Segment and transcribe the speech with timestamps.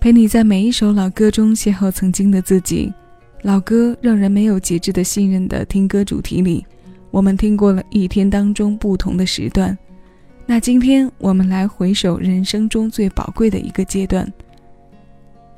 [0.00, 2.92] 陪你在每一首老歌中邂逅曾经的自己。
[3.42, 6.66] 老歌让人没有节制的信任的听歌主题里，
[7.10, 9.76] 我们听过了一天当中不同的时段。
[10.46, 14.30] 那今天我们来回首人生中最宝贵的一个阶段。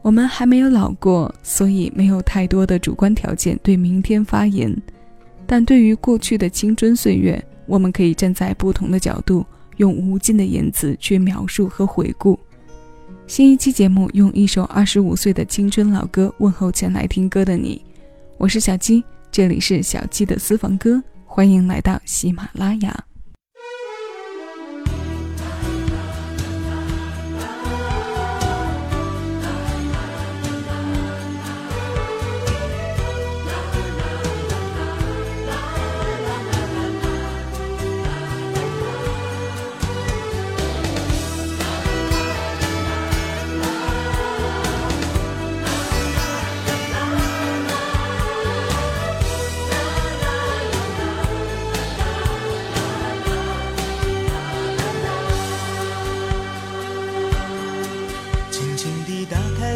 [0.00, 4.74] 我们还没有老过，所以没有太多的主观条件对明天发言。
[5.46, 9.44] 但对于过去的青春岁月，我们可以站在不同的角度，
[9.78, 12.38] 用无尽的言辞去描述和回顾。
[13.26, 17.84] 新一期节目用一首二十五岁的青春老歌问候前来听歌的你，
[18.38, 19.02] 我是小鸡，
[19.32, 23.04] 这里是小鸡的私房歌，欢迎来到喜马拉雅。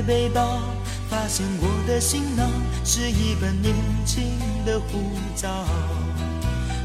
[0.03, 0.59] 背包，
[1.09, 2.49] 发现我的行囊
[2.85, 5.49] 是一本年轻的护照。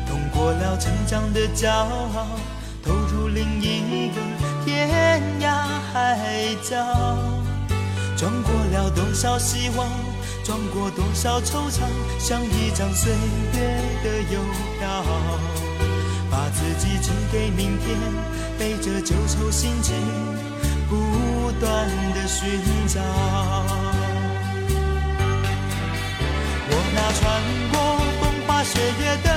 [0.08, 2.27] 通过了成长的骄傲，
[2.83, 4.21] 投入另一个
[4.66, 5.47] 天涯
[5.91, 6.75] 海角。
[8.17, 9.88] 装过了多少希望，
[10.43, 11.81] 装过多少惆怅，
[12.17, 13.11] 像一张岁
[13.53, 14.39] 月的邮
[14.80, 15.03] 票，
[16.31, 17.97] 把自己寄给明天，
[18.58, 19.95] 背着旧愁心情。
[20.88, 20.95] 不
[21.59, 23.00] 断的寻找，
[26.67, 27.22] 我那穿
[27.72, 27.75] 过
[28.20, 29.30] 风花雪月的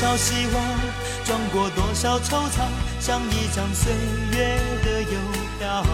[0.00, 0.62] 少希望，
[1.24, 2.70] 装过多少惆怅，
[3.00, 3.92] 像一张岁
[4.30, 5.18] 月的邮
[5.58, 5.84] 票，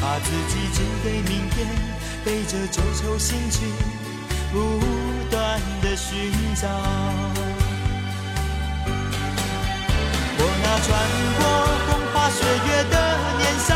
[0.00, 1.66] 把自己寄给明天，
[2.24, 3.68] 背着旧愁新情。
[4.52, 4.78] 不。
[5.28, 6.68] 断的寻找，
[10.38, 10.88] 我那穿
[11.36, 11.42] 过
[11.84, 12.94] 风花雪月的
[13.38, 13.74] 年少，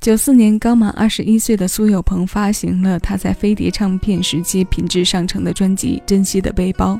[0.00, 6.94] 九四年刚满二十一岁的苏有朋发行了他在飞碟唱片时期品质上乘的专辑《珍惜的背包》。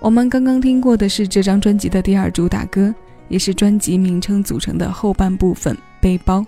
[0.00, 2.92] 我们刚刚听过的是这张专辑的第二主打歌，
[3.28, 6.40] 也是专辑名称组成的后半部分《背包》。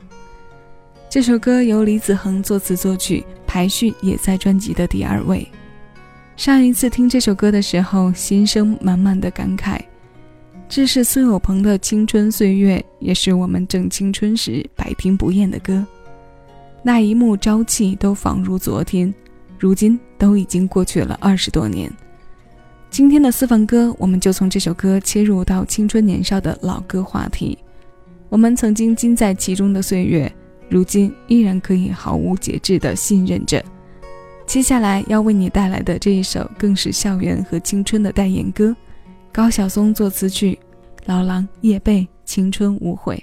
[1.09, 5.47] 这首歌由李子恒作词作曲，排序也在专辑的第二位。
[6.37, 9.79] 上一次听这首歌的时候，心生满满的感慨。
[10.69, 15.87] 这是苏有朋的青春岁月，也是我们正青春时百听不厌的歌。
[16.83, 19.15] 那一幕朝气都仿如昨天，
[19.59, 21.91] 如今都已经过去了二十多年。
[22.91, 27.57] 今天的私房歌，我们就从这首歌切入到青春年少的老歌话题。
[28.29, 30.33] 我们曾经浸在其中的岁月，
[30.69, 33.63] 如今依然可以毫无节制地信任着。
[34.47, 38.75] 接下来要为你带来的这一首，更是校园和青春的代言歌。
[39.35, 40.57] 高晓松作词曲，
[41.07, 43.21] 老狼叶蓓青春无悔。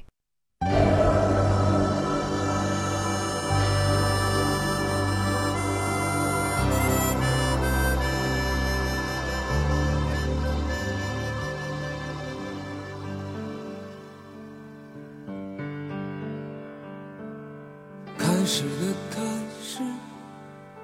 [18.17, 19.21] 开始的开
[19.63, 19.79] 始，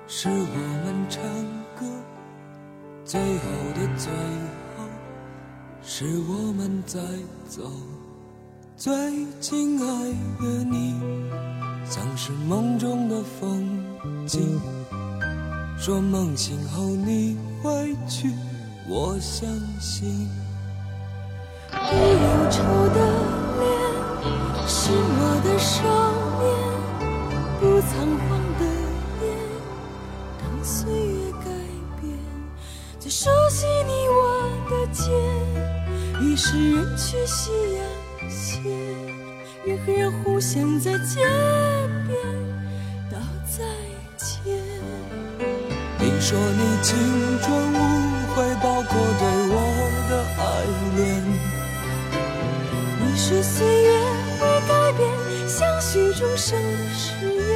[0.07, 0.35] 是我
[0.85, 1.21] 们唱
[1.75, 1.85] 歌；
[3.03, 3.43] 最后
[3.75, 4.56] 的最后，
[5.89, 6.99] 是我们在
[7.47, 7.71] 走。
[8.75, 8.93] 最
[9.39, 10.93] 亲爱的你，
[11.89, 13.65] 像是梦中的风
[14.27, 14.59] 景。
[15.79, 18.33] 说梦醒后你会去，
[18.89, 19.49] 我相
[19.79, 20.27] 信。
[21.71, 22.99] 你忧愁的
[23.57, 23.65] 脸，
[24.67, 25.87] 是我的少
[26.41, 26.45] 年。
[27.61, 27.95] 不仓
[28.27, 28.27] 皇
[28.59, 28.65] 的
[29.23, 29.25] 眼，
[30.37, 31.45] 当岁月改
[32.01, 32.13] 变，
[32.99, 35.56] 最熟悉你我的肩。
[36.19, 38.59] 于是人去夕阳斜，
[39.65, 41.21] 人和人互相在街
[42.07, 42.17] 边
[43.11, 43.63] 道再
[44.17, 44.55] 见。
[45.99, 46.97] 你说你青
[47.41, 47.75] 春无
[48.33, 49.55] 悔，包括对我
[50.09, 50.41] 的爱
[50.95, 50.99] 恋。
[52.99, 53.87] 你说岁月
[54.39, 54.99] 会改变，
[55.47, 57.49] 相许终生的誓言。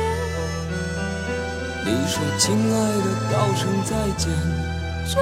[1.83, 4.29] 你说亲爱的，道声再见。
[5.11, 5.15] 转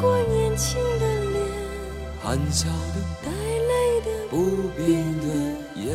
[0.00, 0.80] 过年轻，
[2.22, 4.86] 含笑的，带泪的，不变
[5.20, 5.26] 的
[5.76, 5.86] 眼。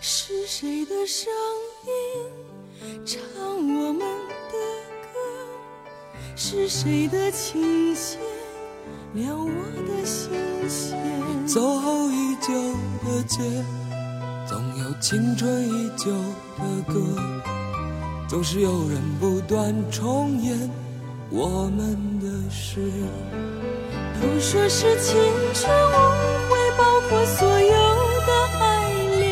[0.00, 1.32] 是谁的声
[1.86, 1.90] 音
[3.04, 3.20] 唱
[3.56, 4.54] 我们的
[5.02, 5.14] 歌？
[6.34, 8.18] 是谁的琴弦
[9.14, 9.48] 撩我
[9.86, 10.30] 的心
[10.68, 10.98] 弦？
[11.46, 12.52] 走后已久
[13.04, 13.38] 的街，
[14.46, 17.00] 总有青春依旧的歌，
[18.28, 20.70] 总是有人不断重演
[21.30, 22.80] 我们的事。
[24.20, 25.14] 都说是青
[25.54, 25.92] 春无
[26.48, 27.66] 悔，包括所有
[28.26, 28.64] 的爱
[29.18, 29.26] 恋。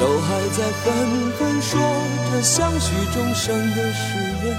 [0.00, 0.84] 都还在纷
[1.38, 1.80] 纷说
[2.32, 4.54] 着相许终生的誓言，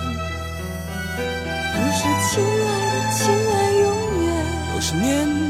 [1.74, 2.00] 都是
[2.30, 3.86] 亲爱的，亲爱永
[4.24, 4.28] 远。
[4.74, 5.06] 都是年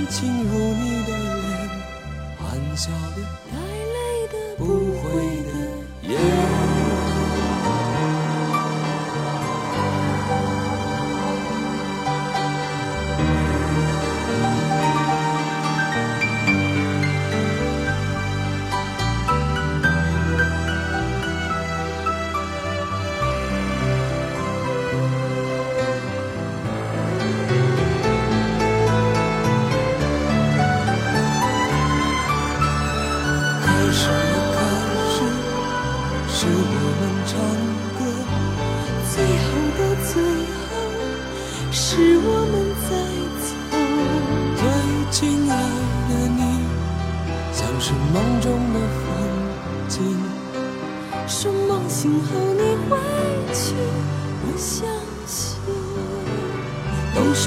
[0.09, 1.47] 轻如你的脸，
[2.37, 3.17] 含笑的，
[3.51, 3.55] 带
[3.93, 3.97] 泪
[4.31, 4.63] 的，不
[5.01, 5.05] 悔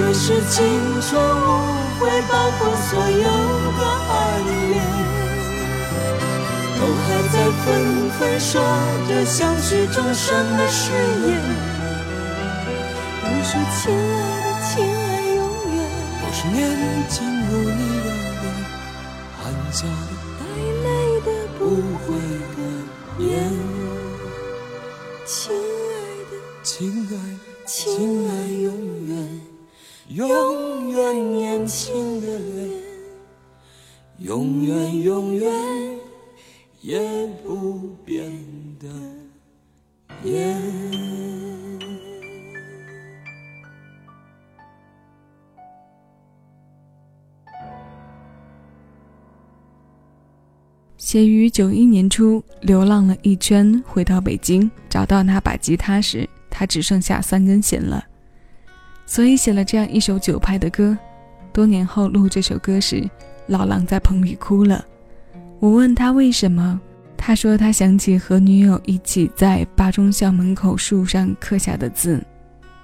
[0.01, 0.57] 都说是青
[1.03, 1.45] 春无
[2.01, 3.29] 悔，包括所有
[3.77, 4.13] 的爱
[4.49, 4.81] 恋。
[6.79, 7.69] 都还在纷
[8.19, 8.51] 纷说
[9.07, 10.91] 着相许终生的誓
[11.27, 11.29] 言。
[13.23, 14.97] 都说亲爱的，亲爱
[15.37, 15.39] 永
[15.75, 15.79] 远。
[16.23, 16.59] 都是年
[17.11, 17.19] 轻
[17.51, 18.09] 如你的
[18.41, 18.43] 脸，
[19.37, 19.41] 含
[19.71, 20.43] 笑的，带
[20.83, 20.89] 泪
[21.27, 21.29] 的，
[21.59, 21.63] 不
[22.07, 22.09] 悔
[22.57, 22.59] 的
[23.19, 23.29] 眼。
[25.27, 25.93] 亲爱
[26.31, 26.69] 的，亲
[27.11, 28.50] 爱的，亲爱亲爱永永远远，
[30.13, 32.69] 永远年轻的脸，
[34.19, 35.49] 永远永远
[36.81, 36.99] 也
[37.45, 38.29] 不变
[38.81, 38.89] 的
[40.25, 40.61] 眼。
[50.97, 58.05] 写于九一年初，流浪了一圈，回到北京，找到那把吉他时，他只剩下三根弦了，
[59.11, 60.97] 所以写了这样一首九拍的歌。
[61.53, 63.11] 多年后录这首歌时，
[63.49, 64.87] 老狼在棚里哭了。
[65.59, 66.81] 我问他为什么，
[67.17, 72.25] 他说他想起和女友一起在八中校门口树上刻下的字。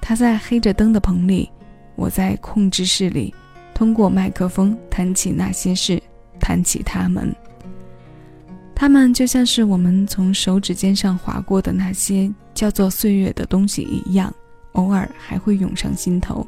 [0.01, 1.49] 他在黑着灯的棚里，
[1.95, 3.33] 我在控制室里，
[3.73, 6.03] 通过麦克风谈起那些事，
[6.41, 7.33] 谈起他们。
[8.75, 14.35] 他们就像是我们从手指尖上划过的那些叫做岁月的东西一样，
[14.77, 16.47] 偶尔还会涌上心头。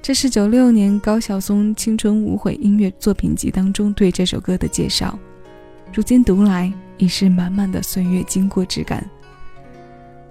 [0.00, 5.18] 这是九六年高晓松《青春无悔》音乐作品集当中对这首歌的介绍。
[5.92, 9.04] 如今读来，已是满满的岁月经过之感。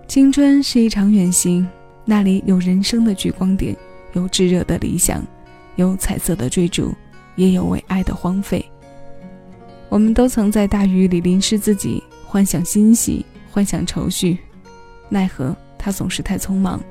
[0.07, 1.67] 青春是一场远行，
[2.05, 3.75] 那里有人生的聚光点，
[4.13, 5.21] 有炙热的理想，
[5.75, 6.93] 有彩色的追逐，
[7.35, 8.63] 也有为爱的荒废。
[9.89, 14.37] 我们都曾在大雨里淋湿自己，幻想欣喜，幻想愁绪，
[15.09, 16.81] 奈何他总是太匆忙，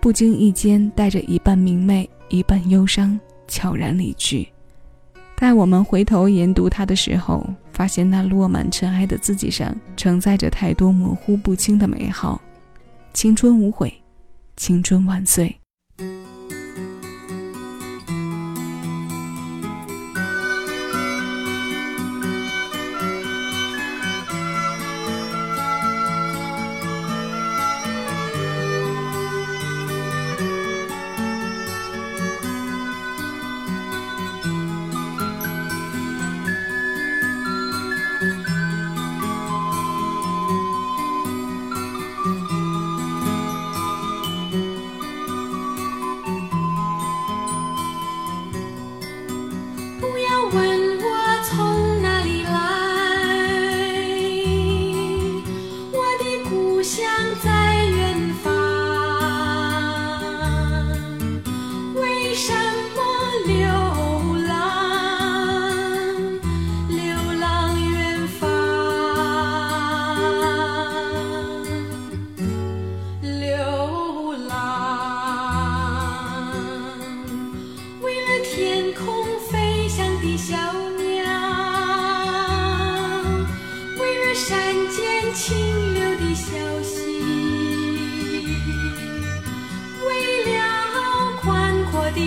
[0.00, 4.48] 不经意间带着一半明媚，一半忧伤，悄然离去。
[5.36, 12.40] 待我们回头研读他的时候，发现那落满尘埃的字迹上承载着太多模糊不清的美好。
[13.12, 13.92] 青春无悔，
[14.56, 15.61] 青春万岁。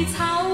[0.05, 0.44] 草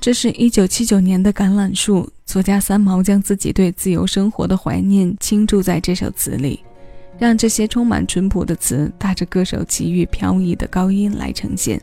[0.00, 6.60] 这是一九七九年的《橄榄树》，作家三毛将自己对自由生活的怀念倾注在这首词里，
[7.18, 11.78] 让这些充满淳朴的词搭着歌手齐豫飘逸的高音来呈现。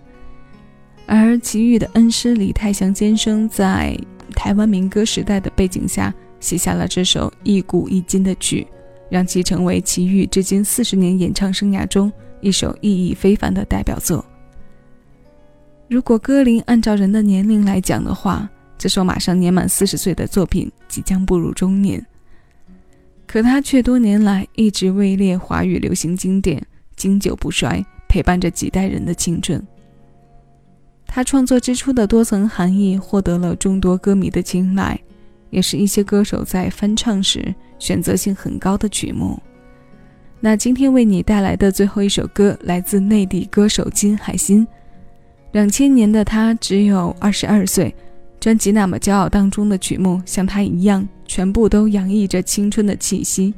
[1.05, 3.95] 而齐豫的恩师李泰祥先生在
[4.35, 8.65] 台湾民歌时代的背景下，写下了这首一古一今的曲，
[9.11, 14.25] 让其成为齐豫至今四十年演唱生涯中一首意义非凡的代表作。
[15.89, 22.05] 如果歌龄按照人的年龄来讲的话，这首马上年满四十岁的作品即将步入中年，
[23.25, 26.61] 可他却多年来一直位列华语流行经典，
[26.97, 29.65] 经久不衰，陪伴着几代人的青春。
[31.05, 34.99] 他创作之初的多层含义获得了众多歌迷的青睐，
[35.51, 39.41] 也是一些歌手在翻唱时选择性很高的曲目。
[40.41, 44.67] 那今天为你带来的最后一首歌，来自内地歌手金海心。
[45.57, 47.91] 两千年的他只有二十二岁，
[48.39, 53.55] 专辑《那么骄傲》当中的曲目像他一样，全部都洋溢着青春的气息。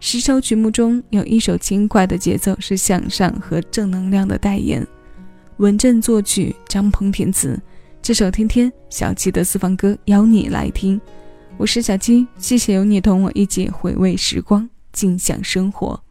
[0.00, 4.84] 十首曲目中有一首轻快的节奏是向上和正能量的代言，
[5.58, 7.56] 文正作曲，张鹏填词。
[8.02, 11.00] 这首天天小七的私房歌邀你来听，
[11.56, 16.02] 我是小七，谢谢有你同我一起回味时光，尽享生活。